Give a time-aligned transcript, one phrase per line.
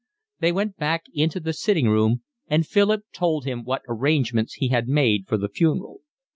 [0.39, 4.87] They went back into the sitting room, and Philip told him what arrangements he had
[4.87, 5.99] made for the funeral.